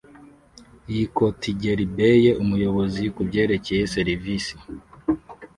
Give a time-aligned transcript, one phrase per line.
[0.93, 4.55] Yitokigelibeye umuyobozi kubyerekeye serivisi.